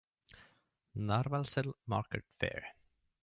[0.95, 2.73] Navarcles Market Fair.